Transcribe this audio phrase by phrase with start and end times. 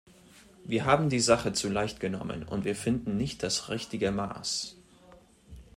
[0.63, 4.75] Wir haben die Sache zu leicht genommen, und wir finden nicht das richtige Maß.